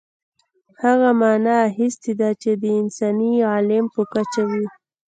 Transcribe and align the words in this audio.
هغه 0.83 1.09
معنا 1.21 1.55
اخیستې 1.69 2.11
ده 2.19 2.29
چې 2.41 2.51
د 2.61 2.63
انساني 2.81 3.31
عالم 3.51 3.85
په 3.95 4.01
کچه 4.13 4.41
وي. 4.49 4.65